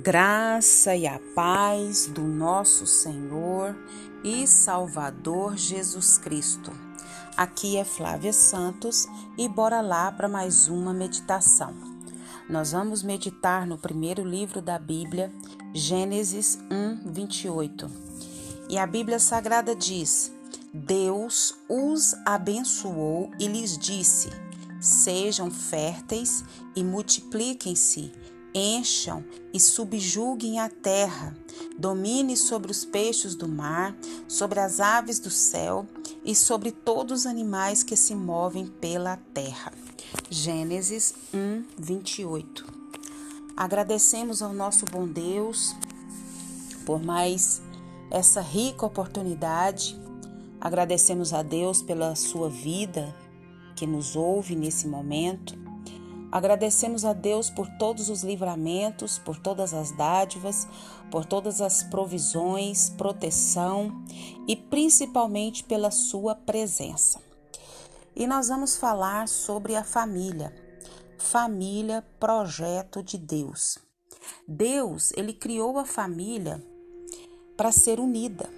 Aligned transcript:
graça 0.00 0.96
e 0.96 1.06
a 1.06 1.20
paz 1.34 2.06
do 2.06 2.22
nosso 2.22 2.86
Senhor 2.86 3.76
e 4.24 4.46
Salvador 4.46 5.58
Jesus 5.58 6.16
Cristo. 6.16 6.72
Aqui 7.36 7.76
é 7.76 7.84
Flávia 7.84 8.32
Santos 8.32 9.06
e 9.36 9.46
bora 9.46 9.82
lá 9.82 10.10
para 10.10 10.26
mais 10.26 10.68
uma 10.68 10.94
meditação. 10.94 11.74
Nós 12.48 12.72
vamos 12.72 13.02
meditar 13.02 13.66
no 13.66 13.76
primeiro 13.76 14.24
livro 14.24 14.62
da 14.62 14.78
Bíblia, 14.78 15.30
Gênesis 15.74 16.58
1, 16.70 17.12
28. 17.12 17.90
E 18.70 18.78
a 18.78 18.86
Bíblia 18.86 19.18
Sagrada 19.18 19.76
diz: 19.76 20.32
Deus 20.72 21.54
os 21.68 22.14
abençoou 22.24 23.30
e 23.38 23.46
lhes 23.46 23.76
disse: 23.76 24.30
Sejam 24.80 25.50
férteis 25.50 26.42
e 26.74 26.82
multipliquem-se 26.82 28.10
encham 28.54 29.24
e 29.52 29.60
subjuguem 29.60 30.58
a 30.60 30.68
terra, 30.68 31.36
domine 31.78 32.36
sobre 32.36 32.70
os 32.70 32.84
peixes 32.84 33.34
do 33.34 33.48
mar, 33.48 33.96
sobre 34.28 34.60
as 34.60 34.80
aves 34.80 35.18
do 35.18 35.30
céu 35.30 35.86
e 36.24 36.34
sobre 36.34 36.70
todos 36.70 37.20
os 37.20 37.26
animais 37.26 37.82
que 37.82 37.96
se 37.96 38.14
movem 38.14 38.66
pela 38.66 39.16
terra. 39.32 39.72
Gênesis 40.28 41.14
1, 41.32 41.64
28. 41.78 42.64
Agradecemos 43.56 44.42
ao 44.42 44.52
nosso 44.52 44.84
bom 44.86 45.06
Deus 45.06 45.74
por 46.84 47.02
mais 47.02 47.62
essa 48.10 48.40
rica 48.40 48.86
oportunidade. 48.86 49.98
Agradecemos 50.60 51.32
a 51.32 51.42
Deus 51.42 51.82
pela 51.82 52.14
sua 52.14 52.48
vida 52.48 53.14
que 53.76 53.86
nos 53.86 54.16
ouve 54.16 54.56
nesse 54.56 54.86
momento. 54.86 55.56
Agradecemos 56.32 57.04
a 57.04 57.12
Deus 57.12 57.50
por 57.50 57.66
todos 57.78 58.08
os 58.08 58.22
livramentos, 58.22 59.18
por 59.18 59.36
todas 59.36 59.74
as 59.74 59.90
dádivas, 59.90 60.66
por 61.10 61.24
todas 61.24 61.60
as 61.60 61.82
provisões, 61.82 62.88
proteção 62.90 64.04
e 64.46 64.54
principalmente 64.54 65.64
pela 65.64 65.90
Sua 65.90 66.34
presença. 66.34 67.20
E 68.14 68.26
nós 68.26 68.48
vamos 68.48 68.76
falar 68.76 69.26
sobre 69.26 69.74
a 69.74 69.82
família. 69.82 70.54
Família, 71.18 72.04
projeto 72.20 73.02
de 73.02 73.18
Deus. 73.18 73.78
Deus, 74.46 75.12
ele 75.16 75.32
criou 75.32 75.78
a 75.78 75.84
família 75.84 76.62
para 77.56 77.72
ser 77.72 77.98
unida. 77.98 78.48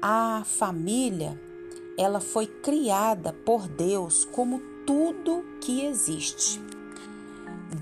A 0.00 0.42
família, 0.44 1.40
ela 1.98 2.20
foi 2.20 2.46
criada 2.46 3.32
por 3.32 3.68
Deus 3.68 4.24
como 4.24 4.73
tudo 4.86 5.44
que 5.60 5.84
existe. 5.84 6.60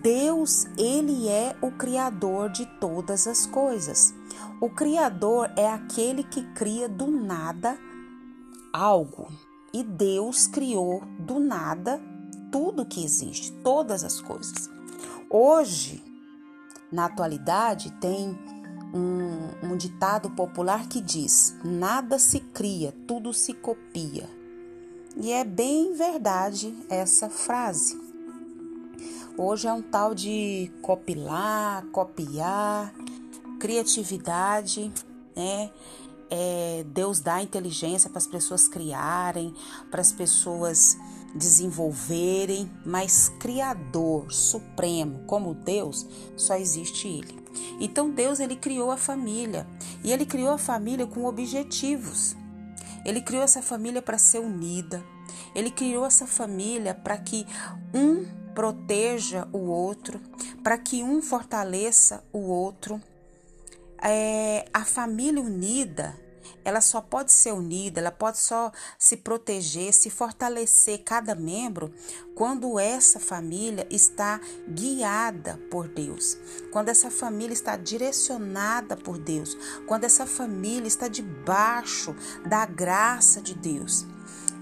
Deus, 0.02 0.66
ele 0.78 1.28
é 1.28 1.56
o 1.60 1.70
criador 1.70 2.50
de 2.50 2.66
todas 2.80 3.26
as 3.26 3.46
coisas. 3.46 4.14
O 4.60 4.70
criador 4.70 5.50
é 5.56 5.68
aquele 5.68 6.22
que 6.24 6.42
cria 6.54 6.88
do 6.88 7.08
nada 7.08 7.78
algo. 8.72 9.28
E 9.72 9.82
Deus 9.82 10.46
criou 10.46 11.02
do 11.18 11.38
nada 11.38 12.00
tudo 12.50 12.86
que 12.86 13.04
existe, 13.04 13.52
todas 13.62 14.04
as 14.04 14.20
coisas. 14.20 14.70
Hoje, 15.28 16.04
na 16.90 17.06
atualidade, 17.06 17.90
tem 17.92 18.38
um, 18.94 19.70
um 19.72 19.76
ditado 19.76 20.30
popular 20.30 20.86
que 20.88 21.00
diz: 21.00 21.56
nada 21.64 22.18
se 22.18 22.40
cria, 22.40 22.92
tudo 23.06 23.32
se 23.32 23.54
copia. 23.54 24.28
E 25.16 25.30
é 25.30 25.44
bem 25.44 25.94
verdade 25.94 26.74
essa 26.88 27.28
frase. 27.28 28.00
Hoje 29.36 29.66
é 29.66 29.72
um 29.72 29.82
tal 29.82 30.14
de 30.14 30.70
copilar, 30.80 31.84
copiar, 31.86 32.94
criatividade, 33.60 34.92
né? 35.36 35.70
É, 36.30 36.84
Deus 36.88 37.20
dá 37.20 37.42
inteligência 37.42 38.08
para 38.08 38.18
as 38.18 38.26
pessoas 38.26 38.66
criarem, 38.66 39.54
para 39.90 40.00
as 40.00 40.12
pessoas 40.12 40.96
desenvolverem, 41.34 42.70
mas 42.86 43.28
Criador 43.38 44.32
Supremo, 44.32 45.24
como 45.26 45.54
Deus, 45.54 46.06
só 46.36 46.56
existe 46.56 47.06
Ele. 47.06 47.42
Então 47.78 48.10
Deus 48.10 48.40
ele 48.40 48.56
criou 48.56 48.90
a 48.90 48.96
família 48.96 49.66
e 50.02 50.10
Ele 50.10 50.24
criou 50.24 50.52
a 50.52 50.58
família 50.58 51.06
com 51.06 51.24
objetivos. 51.26 52.34
Ele 53.04 53.20
criou 53.20 53.42
essa 53.42 53.62
família 53.62 54.02
para 54.02 54.18
ser 54.18 54.38
unida. 54.38 55.04
Ele 55.54 55.70
criou 55.70 56.04
essa 56.04 56.26
família 56.26 56.94
para 56.94 57.16
que 57.18 57.46
um 57.94 58.24
proteja 58.54 59.48
o 59.52 59.58
outro, 59.58 60.20
para 60.62 60.76
que 60.78 61.02
um 61.02 61.22
fortaleça 61.22 62.22
o 62.32 62.40
outro. 62.40 63.00
É, 64.02 64.66
a 64.72 64.84
família 64.84 65.40
unida 65.40 66.14
ela 66.64 66.80
só 66.80 67.00
pode 67.00 67.32
ser 67.32 67.52
unida, 67.52 68.00
ela 68.00 68.10
pode 68.10 68.38
só 68.38 68.72
se 68.98 69.16
proteger, 69.16 69.92
se 69.92 70.10
fortalecer 70.10 71.02
cada 71.04 71.34
membro 71.34 71.92
quando 72.34 72.78
essa 72.78 73.20
família 73.20 73.86
está 73.90 74.40
guiada 74.68 75.58
por 75.70 75.88
Deus, 75.88 76.36
quando 76.70 76.88
essa 76.88 77.10
família 77.10 77.52
está 77.52 77.76
direcionada 77.76 78.96
por 78.96 79.18
Deus, 79.18 79.56
quando 79.86 80.04
essa 80.04 80.26
família 80.26 80.88
está 80.88 81.08
debaixo 81.08 82.14
da 82.46 82.64
graça 82.64 83.40
de 83.40 83.54
Deus. 83.54 84.06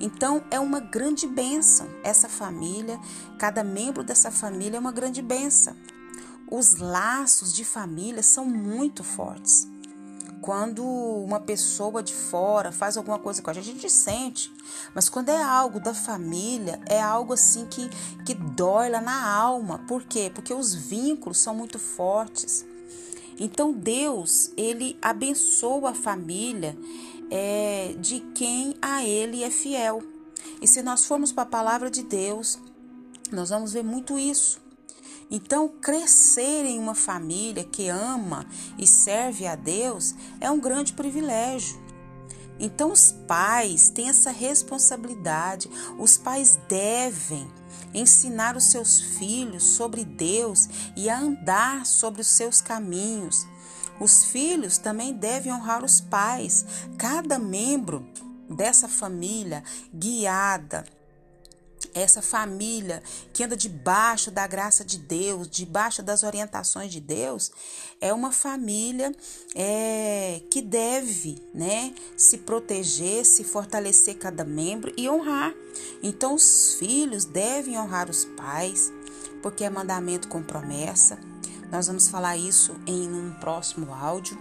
Então 0.00 0.42
é 0.50 0.58
uma 0.58 0.80
grande 0.80 1.26
bênção 1.26 1.86
essa 2.02 2.28
família, 2.28 2.98
cada 3.38 3.62
membro 3.62 4.02
dessa 4.02 4.30
família 4.30 4.78
é 4.78 4.80
uma 4.80 4.92
grande 4.92 5.20
bênção. 5.20 5.76
Os 6.50 6.76
laços 6.76 7.52
de 7.54 7.64
família 7.64 8.22
são 8.22 8.44
muito 8.44 9.04
fortes. 9.04 9.68
Quando 10.50 10.84
uma 10.84 11.38
pessoa 11.38 12.02
de 12.02 12.12
fora 12.12 12.72
faz 12.72 12.96
alguma 12.96 13.20
coisa 13.20 13.40
com 13.40 13.50
a 13.50 13.52
gente, 13.52 13.68
a 13.68 13.72
gente 13.72 13.88
sente. 13.88 14.52
Mas 14.92 15.08
quando 15.08 15.28
é 15.28 15.40
algo 15.40 15.78
da 15.78 15.94
família, 15.94 16.80
é 16.86 17.00
algo 17.00 17.34
assim 17.34 17.66
que, 17.66 17.88
que 18.26 18.34
dói 18.34 18.88
lá 18.88 19.00
na 19.00 19.32
alma. 19.32 19.78
Por 19.86 20.02
quê? 20.02 20.28
Porque 20.34 20.52
os 20.52 20.74
vínculos 20.74 21.38
são 21.38 21.54
muito 21.54 21.78
fortes. 21.78 22.66
Então 23.38 23.72
Deus, 23.72 24.50
ele 24.56 24.98
abençoa 25.00 25.90
a 25.90 25.94
família 25.94 26.76
é, 27.30 27.94
de 28.00 28.18
quem 28.34 28.74
a 28.82 29.04
ele 29.04 29.44
é 29.44 29.50
fiel. 29.52 30.02
E 30.60 30.66
se 30.66 30.82
nós 30.82 31.06
formos 31.06 31.30
para 31.30 31.44
a 31.44 31.46
palavra 31.46 31.88
de 31.88 32.02
Deus, 32.02 32.58
nós 33.30 33.50
vamos 33.50 33.72
ver 33.72 33.84
muito 33.84 34.18
isso. 34.18 34.60
Então, 35.30 35.68
crescer 35.68 36.64
em 36.64 36.78
uma 36.78 36.94
família 36.94 37.62
que 37.62 37.88
ama 37.88 38.44
e 38.76 38.86
serve 38.86 39.46
a 39.46 39.54
Deus 39.54 40.14
é 40.40 40.50
um 40.50 40.58
grande 40.58 40.92
privilégio. 40.92 41.80
Então, 42.58 42.90
os 42.92 43.12
pais 43.26 43.88
têm 43.88 44.08
essa 44.08 44.30
responsabilidade, 44.30 45.70
os 45.98 46.18
pais 46.18 46.58
devem 46.68 47.48
ensinar 47.94 48.56
os 48.56 48.70
seus 48.70 49.00
filhos 49.00 49.62
sobre 49.62 50.04
Deus 50.04 50.68
e 50.96 51.08
a 51.08 51.18
andar 51.18 51.86
sobre 51.86 52.20
os 52.20 52.26
seus 52.26 52.60
caminhos. 52.60 53.46
Os 54.00 54.24
filhos 54.24 54.78
também 54.78 55.12
devem 55.12 55.52
honrar 55.52 55.84
os 55.84 56.00
pais, 56.00 56.66
cada 56.98 57.38
membro 57.38 58.06
dessa 58.48 58.88
família 58.88 59.62
guiada 59.94 60.84
essa 61.94 62.22
família 62.22 63.02
que 63.32 63.44
anda 63.44 63.56
debaixo 63.56 64.30
da 64.30 64.46
graça 64.46 64.84
de 64.84 64.98
Deus, 64.98 65.48
debaixo 65.48 66.02
das 66.02 66.22
orientações 66.22 66.90
de 66.92 67.00
Deus, 67.00 67.50
é 68.00 68.12
uma 68.12 68.32
família 68.32 69.14
é, 69.54 70.42
que 70.50 70.62
deve 70.62 71.42
né, 71.52 71.94
se 72.16 72.38
proteger, 72.38 73.24
se 73.24 73.44
fortalecer 73.44 74.16
cada 74.16 74.44
membro 74.44 74.92
e 74.96 75.08
honrar. 75.08 75.54
Então, 76.02 76.34
os 76.34 76.74
filhos 76.74 77.24
devem 77.24 77.78
honrar 77.78 78.08
os 78.08 78.24
pais, 78.24 78.92
porque 79.42 79.64
é 79.64 79.70
mandamento 79.70 80.28
com 80.28 80.42
promessa. 80.42 81.18
Nós 81.70 81.86
vamos 81.86 82.08
falar 82.08 82.36
isso 82.36 82.74
em 82.86 83.08
um 83.08 83.32
próximo 83.34 83.94
áudio. 83.94 84.36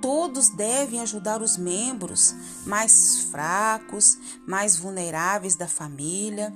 Todos 0.00 0.48
devem 0.50 1.00
ajudar 1.00 1.42
os 1.42 1.56
membros 1.56 2.34
mais 2.64 3.22
fracos, 3.30 4.16
mais 4.46 4.76
vulneráveis 4.76 5.56
da 5.56 5.66
família, 5.66 6.54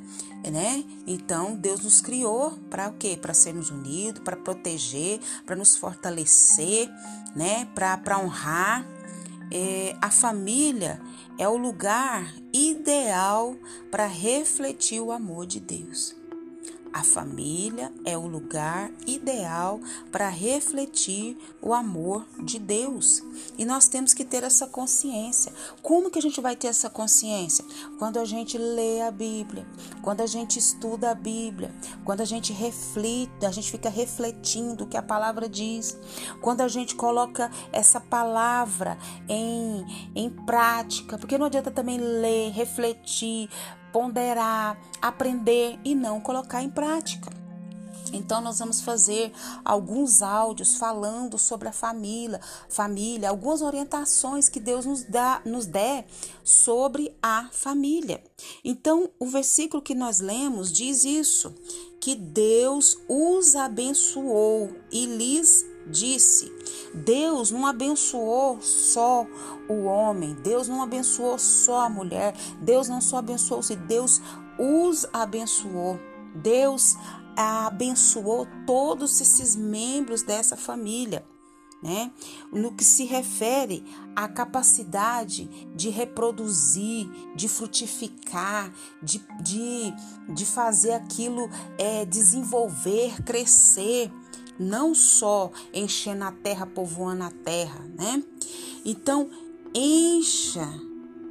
né? 0.50 0.84
Então, 1.06 1.56
Deus 1.56 1.82
nos 1.82 2.00
criou 2.00 2.52
para 2.70 2.88
o 2.88 2.92
quê? 2.94 3.18
Para 3.20 3.34
sermos 3.34 3.70
unidos, 3.70 4.22
para 4.22 4.36
proteger, 4.36 5.20
para 5.44 5.56
nos 5.56 5.76
fortalecer, 5.76 6.88
né? 7.34 7.66
Para 7.74 8.18
honrar. 8.18 8.86
É, 9.54 9.94
a 10.00 10.10
família 10.10 10.98
é 11.38 11.46
o 11.46 11.58
lugar 11.58 12.32
ideal 12.54 13.54
para 13.90 14.06
refletir 14.06 15.00
o 15.00 15.12
amor 15.12 15.46
de 15.46 15.60
Deus. 15.60 16.21
A 16.92 17.02
família 17.02 17.90
é 18.04 18.18
o 18.18 18.26
lugar 18.26 18.92
ideal 19.06 19.80
para 20.10 20.28
refletir 20.28 21.38
o 21.62 21.72
amor 21.72 22.26
de 22.38 22.58
Deus. 22.58 23.22
E 23.56 23.64
nós 23.64 23.88
temos 23.88 24.12
que 24.12 24.26
ter 24.26 24.42
essa 24.42 24.66
consciência. 24.66 25.52
Como 25.80 26.10
que 26.10 26.18
a 26.18 26.22
gente 26.22 26.38
vai 26.40 26.54
ter 26.54 26.66
essa 26.66 26.90
consciência? 26.90 27.64
Quando 27.98 28.18
a 28.18 28.26
gente 28.26 28.58
lê 28.58 29.00
a 29.00 29.10
Bíblia, 29.10 29.66
quando 30.02 30.20
a 30.20 30.26
gente 30.26 30.58
estuda 30.58 31.10
a 31.10 31.14
Bíblia, 31.14 31.74
quando 32.04 32.20
a 32.20 32.26
gente 32.26 32.52
reflita, 32.52 33.48
a 33.48 33.52
gente 33.52 33.70
fica 33.70 33.88
refletindo 33.88 34.84
o 34.84 34.86
que 34.86 34.96
a 34.98 35.02
palavra 35.02 35.48
diz. 35.48 35.96
Quando 36.42 36.60
a 36.60 36.68
gente 36.68 36.94
coloca 36.94 37.50
essa 37.72 38.00
palavra 38.00 38.98
em, 39.26 40.10
em 40.14 40.28
prática, 40.28 41.16
porque 41.16 41.38
não 41.38 41.46
adianta 41.46 41.70
também 41.70 41.96
ler, 41.96 42.50
refletir, 42.50 43.48
ponderar, 43.92 44.78
aprender 45.00 45.78
e 45.84 45.94
não 45.94 46.20
colocar 46.20 46.62
em 46.62 46.70
prática. 46.70 47.42
Então 48.12 48.40
nós 48.40 48.58
vamos 48.58 48.80
fazer 48.80 49.32
alguns 49.64 50.22
áudios 50.22 50.76
falando 50.76 51.38
sobre 51.38 51.68
a 51.68 51.72
família, 51.72 52.40
família, 52.68 53.30
algumas 53.30 53.62
orientações 53.62 54.48
que 54.48 54.60
Deus 54.60 54.84
nos 54.84 55.02
dá, 55.04 55.40
nos 55.44 55.66
der 55.66 56.06
sobre 56.44 57.16
a 57.22 57.48
família. 57.52 58.22
Então, 58.64 59.08
o 59.18 59.26
versículo 59.26 59.82
que 59.82 59.94
nós 59.94 60.20
lemos 60.20 60.70
diz 60.72 61.04
isso, 61.04 61.54
que 62.00 62.14
Deus 62.14 62.98
os 63.08 63.56
abençoou 63.56 64.70
e 64.90 65.06
lhes 65.06 65.64
disse: 65.86 66.52
Deus 66.94 67.50
não 67.50 67.66
abençoou 67.66 68.60
só 68.60 69.26
o 69.68 69.84
homem, 69.84 70.34
Deus 70.34 70.68
não 70.68 70.82
abençoou 70.82 71.38
só 71.38 71.86
a 71.86 71.88
mulher, 71.88 72.34
Deus 72.60 72.88
não 72.88 73.00
só 73.00 73.18
abençoou, 73.18 73.62
se 73.62 73.76
Deus 73.76 74.20
os 74.58 75.06
abençoou. 75.12 75.98
Deus 76.34 76.96
abençoou 77.36 78.46
todos 78.66 79.20
esses 79.20 79.56
membros 79.56 80.22
dessa 80.22 80.56
família. 80.56 81.24
Né? 81.82 82.12
No 82.52 82.72
que 82.72 82.84
se 82.84 83.04
refere 83.04 83.84
à 84.14 84.28
capacidade 84.28 85.46
de 85.74 85.90
reproduzir, 85.90 87.10
de 87.34 87.48
frutificar, 87.48 88.72
de, 89.02 89.20
de, 89.42 89.92
de 90.32 90.46
fazer 90.46 90.92
aquilo 90.92 91.50
é, 91.76 92.04
desenvolver, 92.04 93.20
crescer 93.24 94.12
não 94.58 94.94
só 94.94 95.50
enchendo 95.72 96.24
a 96.24 96.32
terra, 96.32 96.66
povoando 96.66 97.24
a 97.24 97.30
terra, 97.30 97.80
né? 97.96 98.22
Então, 98.84 99.30
encha 99.74 100.68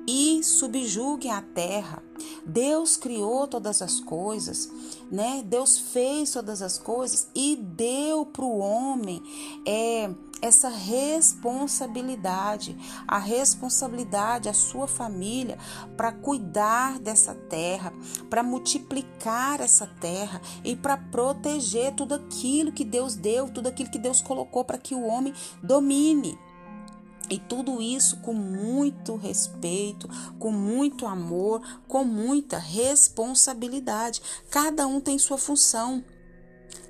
e 0.08 0.44
subjugue 0.44 1.30
a 1.30 1.42
terra. 1.42 2.04
Deus 2.46 2.98
criou 2.98 3.48
todas 3.48 3.82
as 3.82 4.00
coisas, 4.00 4.70
né? 5.12 5.44
Deus 5.46 5.78
fez 5.78 6.32
todas 6.32 6.62
as 6.62 6.78
coisas 6.78 7.28
e 7.36 7.56
deu 7.56 8.26
para 8.26 8.46
o 8.46 8.58
homem 8.58 9.22
é, 9.66 10.10
essa 10.42 10.70
responsabilidade, 10.70 12.76
a 13.08 13.20
responsabilidade, 13.20 14.50
a 14.50 14.54
sua 14.54 14.88
família, 14.88 15.60
para 15.96 16.12
cuidar 16.12 17.00
dessa 17.00 17.36
terra, 17.36 17.94
para 18.30 18.42
multiplicar 18.42 19.62
essa 19.62 19.86
terra 19.86 20.42
e 20.64 20.76
para 20.76 20.98
proteger 20.98 21.94
tudo 21.94 22.16
aquilo 22.16 22.72
que 22.72 22.84
Deus 22.84 23.16
deu, 23.16 23.50
tudo 23.50 23.68
aquilo 23.68 23.92
que 23.92 24.00
Deus 24.00 24.22
colocou 24.22 24.66
para 24.66 24.78
que 24.78 24.96
o 24.96 25.06
homem 25.06 25.34
domine. 25.62 26.38
E 27.30 27.40
tudo 27.40 27.82
isso 27.82 28.18
com 28.18 28.34
muito 28.34 29.16
respeito, 29.16 30.10
com 30.38 30.52
muito 30.52 31.08
amor, 31.08 31.62
com 31.88 32.04
muita 32.04 32.58
responsabilidade. 32.58 34.22
Cada 34.50 34.86
um 34.86 35.00
tem 35.00 35.18
sua 35.18 35.38
função. 35.38 36.04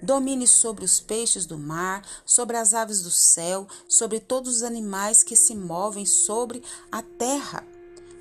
Domine 0.02 0.48
sobre 0.48 0.84
os 0.84 1.00
peixes 1.00 1.46
do 1.46 1.58
mar, 1.58 2.04
sobre 2.26 2.58
as 2.58 2.74
aves 2.74 3.02
do 3.02 3.12
céu, 3.12 3.68
sobre 3.88 4.20
todos 4.20 4.58
os 4.58 4.64
animais 4.64 5.24
que 5.24 5.36
se 5.36 5.56
movem 5.56 6.06
sobre 6.06 6.64
a 6.92 7.02
terra. 7.02 7.64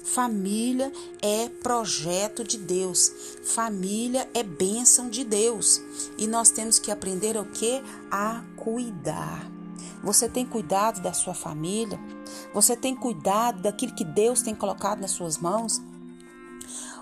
Família 0.04 0.92
é 1.22 1.48
projeto 1.48 2.42
de 2.42 2.58
Deus. 2.58 3.12
Família 3.44 4.28
é 4.34 4.42
bênção 4.42 5.08
de 5.08 5.24
Deus. 5.24 5.80
E 6.18 6.26
nós 6.26 6.50
temos 6.50 6.78
que 6.78 6.90
aprender 6.90 7.36
o 7.36 7.44
que? 7.44 7.82
A 8.10 8.42
cuidar. 8.56 9.50
Você 10.02 10.28
tem 10.28 10.46
cuidado 10.46 11.00
da 11.02 11.12
sua 11.12 11.34
família? 11.34 11.98
Você 12.54 12.74
tem 12.74 12.96
cuidado 12.96 13.60
daquilo 13.62 13.94
que 13.94 14.04
Deus 14.04 14.40
tem 14.40 14.54
colocado 14.54 15.00
nas 15.00 15.10
suas 15.10 15.36
mãos? 15.36 15.80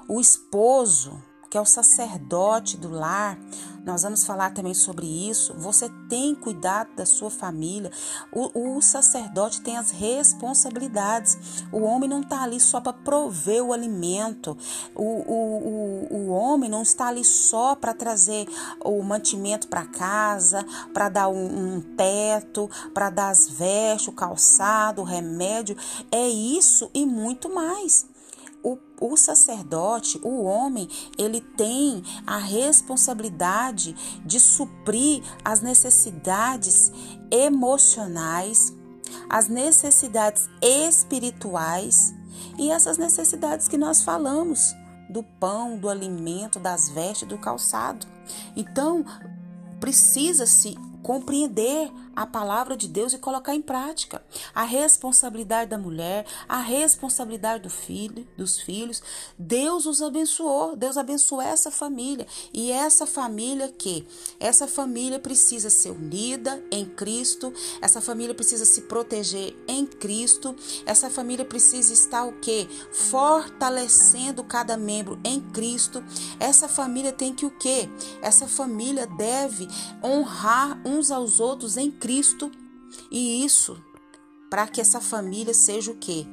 O 0.09 0.21
esposo, 0.21 1.23
que 1.51 1.57
é 1.57 1.61
o 1.61 1.65
sacerdote 1.65 2.77
do 2.77 2.91
lar, 2.91 3.39
nós 3.85 4.03
vamos 4.03 4.25
falar 4.27 4.51
também 4.51 4.75
sobre 4.75 5.07
isso. 5.07 5.55
Você 5.55 5.89
tem 6.11 6.35
cuidado 6.35 6.95
da 6.95 7.07
sua 7.07 7.31
família. 7.31 7.91
O, 8.31 8.77
o 8.77 8.83
sacerdote 8.83 9.63
tem 9.63 9.79
as 9.79 9.91
responsabilidades. 9.91 11.65
O 11.73 11.81
homem 11.81 12.07
não 12.07 12.21
está 12.21 12.43
ali 12.43 12.61
só 12.61 12.83
para 12.83 12.93
prover 12.93 13.65
o 13.65 13.73
alimento. 13.73 14.57
O, 14.95 15.03
o, 15.03 16.09
o, 16.11 16.17
o 16.17 16.29
homem 16.29 16.69
não 16.69 16.83
está 16.83 17.09
ali 17.09 17.25
só 17.25 17.75
para 17.75 17.95
trazer 17.95 18.47
o 18.85 19.03
mantimento 19.03 19.69
para 19.69 19.87
casa, 19.87 20.67
para 20.93 21.09
dar 21.09 21.29
um, 21.29 21.77
um 21.77 21.81
teto, 21.81 22.69
para 22.93 23.09
dar 23.09 23.31
as 23.31 23.49
vestes, 23.49 24.09
o 24.09 24.13
calçado, 24.13 25.01
o 25.01 25.05
remédio. 25.05 25.77
É 26.13 26.29
isso 26.29 26.91
e 26.93 27.07
muito 27.07 27.49
mais 27.49 28.07
o, 28.63 28.79
o 29.01 29.17
sacerdote, 29.17 30.21
o 30.23 30.43
homem, 30.43 30.89
ele 31.17 31.41
tem 31.41 32.03
a 32.27 32.39
responsabilidade 32.39 33.95
de 34.25 34.41
suprir 34.41 35.23
as 35.45 35.61
necessidades 35.61 36.93
emocionais, 37.31 38.73
as 39.29 39.49
necessidades 39.49 40.49
espirituais 40.61 42.15
e 42.59 42.71
essas 42.71 42.99
necessidades 42.99 43.69
que 43.69 43.79
nós 43.79 44.03
falamos 44.03 44.75
do 45.09 45.23
pão, 45.23 45.79
do 45.79 45.89
alimento, 45.89 46.59
das 46.59 46.89
vestes, 46.91 47.27
do 47.27 47.39
calçado. 47.39 48.07
Então, 48.55 49.05
precisa-se 49.81 50.77
compreender 51.03 51.91
a 52.15 52.27
palavra 52.27 52.77
de 52.77 52.89
Deus 52.89 53.13
e 53.13 53.19
colocar 53.19 53.55
em 53.55 53.63
prática. 53.63 54.23
A 54.55 54.65
responsabilidade 54.65 55.71
da 55.71 55.79
mulher, 55.79 56.27
a 56.49 56.59
responsabilidade 56.59 57.63
do 57.63 57.71
filho, 57.71 58.27
dos 58.37 58.61
filhos. 58.61 59.01
Deus 59.39 59.87
os 59.87 60.03
abençoou, 60.03 60.75
Deus 60.75 60.97
abençoou 60.97 61.41
essa 61.41 61.71
família. 61.71 62.27
E 62.53 62.73
essa 62.73 63.07
família 63.07 63.69
que 63.69 64.07
essa 64.41 64.67
família 64.67 65.19
precisa 65.19 65.71
ser 65.71 65.91
unida 65.91 66.63
em 66.73 66.85
Cristo, 66.85 67.53
essa 67.81 68.01
família 68.01 68.35
precisa 68.35 68.65
se 68.65 68.83
proteger 68.83 69.57
em 69.69 69.87
Cristo, 69.87 70.57
essa 70.85 71.09
família 71.09 71.45
precisa 71.45 71.93
estar 71.93 72.25
o 72.25 72.33
quê? 72.41 72.67
Fortalecendo 72.93 74.43
cada 74.43 74.77
membro 74.77 75.21
em 75.23 75.41
Cristo. 75.41 76.03
Essa 76.41 76.69
família 76.69 77.13
tem 77.13 77.33
que 77.33 77.47
o 77.47 77.51
quê? 77.51 77.89
Essa 78.21 78.49
família 78.49 79.07
deve 79.07 79.69
honrar 80.03 80.81
uns 80.89 81.11
aos 81.11 81.41
outros 81.41 81.77
em 81.77 81.91
Cristo 81.91 82.51
e 83.11 83.45
isso 83.45 83.77
para 84.51 84.67
que 84.67 84.81
essa 84.81 85.01
família 85.01 85.53
seja 85.53 85.91
o 85.91 85.97
quê? 85.97 86.27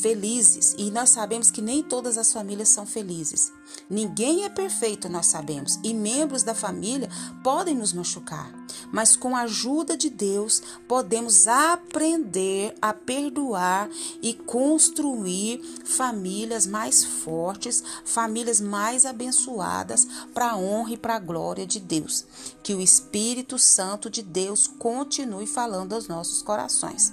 Felizes. 0.00 0.74
E 0.78 0.90
nós 0.90 1.10
sabemos 1.10 1.50
que 1.50 1.62
nem 1.62 1.82
todas 1.82 2.18
as 2.18 2.32
famílias 2.32 2.68
são 2.68 2.86
felizes. 2.86 3.52
Ninguém 3.88 4.44
é 4.44 4.48
perfeito, 4.48 5.08
nós 5.08 5.26
sabemos, 5.26 5.78
e 5.82 5.92
membros 5.92 6.42
da 6.42 6.54
família 6.54 7.08
podem 7.42 7.74
nos 7.74 7.92
machucar, 7.92 8.52
mas 8.92 9.16
com 9.16 9.36
a 9.36 9.42
ajuda 9.42 9.96
de 9.96 10.08
Deus 10.08 10.62
podemos 10.88 11.46
aprender 11.46 12.74
a 12.80 12.92
perdoar 12.92 13.88
e 14.22 14.34
construir 14.34 15.60
famílias 15.84 16.66
mais 16.66 17.04
fortes, 17.04 17.82
famílias 18.04 18.60
mais 18.60 19.04
abençoadas 19.04 20.06
para 20.32 20.52
a 20.52 20.56
honra 20.56 20.92
e 20.92 20.96
para 20.96 21.16
a 21.16 21.20
glória 21.20 21.66
de 21.66 21.80
Deus. 21.80 22.24
Que 22.62 22.74
o 22.74 22.80
Espírito 22.80 23.58
Santo 23.58 24.08
de 24.10 24.22
Deus 24.22 24.66
continue 24.66 25.46
falando 25.46 25.94
aos 25.94 26.08
nossos 26.08 26.42
corações. 26.42 27.12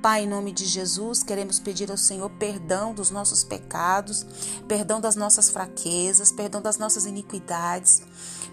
Pai, 0.00 0.24
em 0.24 0.28
nome 0.28 0.52
de 0.52 0.64
Jesus, 0.64 1.22
queremos 1.22 1.58
pedir 1.58 1.90
ao 1.90 1.96
Senhor 1.96 2.30
perdão 2.30 2.94
dos 2.94 3.10
nossos 3.10 3.42
pecados, 3.42 4.24
perdão 4.66 5.00
das 5.00 5.16
nossas 5.16 5.50
fraquezas, 5.50 6.30
perdão 6.30 6.62
das 6.62 6.78
nossas 6.78 7.04
iniquidades. 7.04 8.02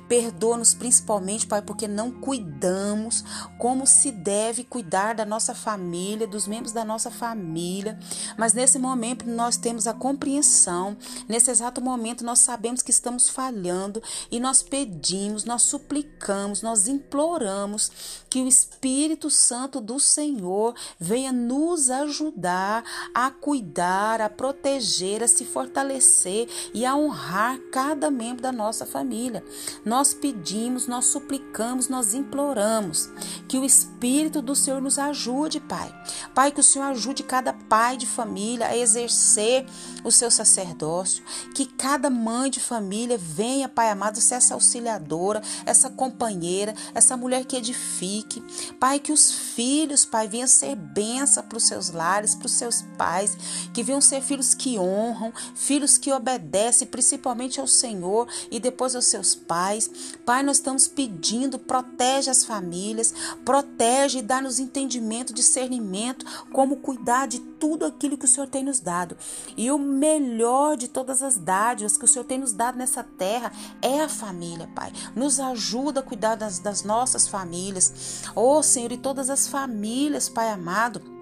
Perdoa-nos 0.07 0.73
principalmente, 0.73 1.47
Pai, 1.47 1.61
porque 1.61 1.87
não 1.87 2.11
cuidamos 2.11 3.23
como 3.57 3.87
se 3.87 4.11
deve 4.11 4.63
cuidar 4.63 5.15
da 5.15 5.25
nossa 5.25 5.55
família, 5.55 6.27
dos 6.27 6.47
membros 6.47 6.71
da 6.71 6.85
nossa 6.85 7.09
família. 7.09 7.97
Mas 8.37 8.53
nesse 8.53 8.77
momento 8.77 9.25
nós 9.27 9.57
temos 9.57 9.87
a 9.87 9.93
compreensão, 9.93 10.97
nesse 11.27 11.49
exato 11.49 11.81
momento 11.81 12.23
nós 12.23 12.39
sabemos 12.39 12.81
que 12.81 12.91
estamos 12.91 13.29
falhando 13.29 14.01
e 14.29 14.39
nós 14.39 14.61
pedimos, 14.61 15.45
nós 15.45 15.63
suplicamos, 15.63 16.61
nós 16.61 16.87
imploramos 16.87 18.25
que 18.29 18.41
o 18.41 18.47
Espírito 18.47 19.29
Santo 19.29 19.79
do 19.79 19.99
Senhor 19.99 20.75
venha 20.99 21.31
nos 21.31 21.89
ajudar 21.89 22.83
a 23.13 23.31
cuidar, 23.31 24.19
a 24.19 24.29
proteger, 24.29 25.23
a 25.23 25.27
se 25.27 25.45
fortalecer 25.45 26.49
e 26.73 26.85
a 26.85 26.95
honrar 26.95 27.57
cada 27.71 28.11
membro 28.11 28.43
da 28.43 28.51
nossa 28.51 28.85
família. 28.85 29.43
Nós 29.85 29.94
pedimos, 30.13 30.87
nós 30.87 31.05
suplicamos, 31.05 31.87
nós 31.87 32.13
imploramos 32.13 33.09
que 33.47 33.57
o 33.57 33.65
Espírito 33.65 34.41
do 34.41 34.55
Senhor 34.55 34.81
nos 34.81 34.97
ajude, 34.97 35.59
Pai. 35.59 35.93
Pai, 36.33 36.51
que 36.51 36.59
o 36.59 36.63
Senhor 36.63 36.85
ajude 36.85 37.23
cada 37.23 37.53
pai 37.53 37.97
de 37.97 38.05
família 38.05 38.67
a 38.67 38.77
exercer 38.77 39.65
o 40.03 40.11
seu 40.11 40.29
sacerdócio, 40.29 41.23
que 41.53 41.65
cada 41.65 42.09
mãe 42.09 42.49
de 42.49 42.59
família 42.59 43.17
venha, 43.17 43.69
Pai 43.69 43.89
amado, 43.89 44.19
ser 44.19 44.35
essa 44.35 44.53
auxiliadora, 44.53 45.41
essa 45.65 45.89
companheira, 45.89 46.73
essa 46.93 47.15
mulher 47.15 47.45
que 47.45 47.55
edifique. 47.55 48.41
Pai, 48.79 48.99
que 48.99 49.11
os 49.11 49.31
filhos, 49.31 50.05
Pai, 50.05 50.27
venham 50.27 50.47
ser 50.47 50.75
benção 50.75 51.43
para 51.43 51.57
os 51.57 51.63
seus 51.63 51.89
lares, 51.89 52.35
para 52.35 52.45
os 52.45 52.53
seus 52.53 52.81
pais, 52.97 53.37
que 53.73 53.83
venham 53.83 54.01
ser 54.01 54.21
filhos 54.21 54.53
que 54.53 54.77
honram, 54.77 55.33
filhos 55.55 55.97
que 55.97 56.11
obedecem 56.11 56.87
principalmente 56.87 57.59
ao 57.59 57.67
Senhor 57.67 58.27
e 58.51 58.59
depois 58.59 58.95
aos 58.95 59.05
seus 59.05 59.35
pais. 59.35 59.84
Pai, 60.25 60.43
nós 60.43 60.57
estamos 60.57 60.87
pedindo, 60.87 61.59
protege 61.59 62.29
as 62.29 62.43
famílias, 62.43 63.13
protege 63.43 64.19
e 64.19 64.21
dá-nos 64.21 64.59
entendimento, 64.59 65.33
discernimento, 65.33 66.25
como 66.51 66.77
cuidar 66.77 67.27
de 67.27 67.39
tudo 67.39 67.85
aquilo 67.85 68.17
que 68.17 68.25
o 68.25 68.27
Senhor 68.27 68.47
tem 68.47 68.63
nos 68.63 68.79
dado. 68.79 69.17
E 69.55 69.71
o 69.71 69.77
melhor 69.77 70.77
de 70.77 70.87
todas 70.87 71.21
as 71.21 71.37
dádivas 71.37 71.97
que 71.97 72.05
o 72.05 72.07
Senhor 72.07 72.25
tem 72.25 72.39
nos 72.39 72.53
dado 72.53 72.77
nessa 72.77 73.03
terra 73.03 73.51
é 73.81 74.01
a 74.01 74.09
família, 74.09 74.69
Pai. 74.75 74.91
Nos 75.15 75.39
ajuda 75.39 75.99
a 75.99 76.03
cuidar 76.03 76.35
das, 76.35 76.59
das 76.59 76.83
nossas 76.83 77.27
famílias. 77.27 78.23
Oh, 78.35 78.61
Senhor, 78.61 78.91
e 78.91 78.97
todas 78.97 79.29
as 79.29 79.47
famílias, 79.47 80.29
Pai 80.29 80.49
amado 80.49 81.15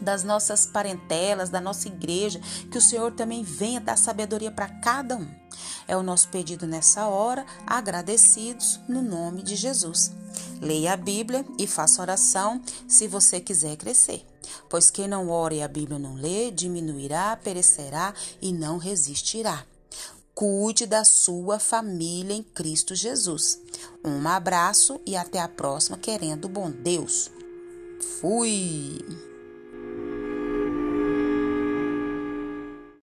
das 0.00 0.22
nossas 0.22 0.66
parentelas, 0.66 1.50
da 1.50 1.60
nossa 1.60 1.88
igreja, 1.88 2.40
que 2.70 2.78
o 2.78 2.80
Senhor 2.80 3.12
também 3.12 3.42
venha 3.42 3.80
dar 3.80 3.96
sabedoria 3.96 4.50
para 4.50 4.68
cada 4.68 5.16
um. 5.16 5.43
É 5.86 5.96
o 5.96 6.02
nosso 6.02 6.28
pedido 6.28 6.66
nessa 6.66 7.06
hora, 7.06 7.44
agradecidos 7.66 8.80
no 8.88 9.02
nome 9.02 9.42
de 9.42 9.56
Jesus. 9.56 10.12
Leia 10.60 10.94
a 10.94 10.96
Bíblia 10.96 11.44
e 11.58 11.66
faça 11.66 12.02
oração 12.02 12.60
se 12.88 13.06
você 13.06 13.40
quiser 13.40 13.76
crescer. 13.76 14.26
Pois 14.68 14.90
quem 14.90 15.08
não 15.08 15.28
ora 15.28 15.54
e 15.54 15.62
a 15.62 15.68
Bíblia 15.68 15.98
não 15.98 16.14
lê, 16.14 16.50
diminuirá, 16.50 17.36
perecerá 17.36 18.14
e 18.40 18.52
não 18.52 18.78
resistirá. 18.78 19.64
Cuide 20.34 20.84
da 20.84 21.04
sua 21.04 21.58
família 21.58 22.34
em 22.34 22.42
Cristo 22.42 22.94
Jesus. 22.94 23.60
Um 24.04 24.26
abraço 24.26 25.00
e 25.06 25.16
até 25.16 25.40
a 25.40 25.48
próxima, 25.48 25.96
querendo 25.96 26.48
bom 26.48 26.70
Deus. 26.70 27.30
Fui! 28.20 29.33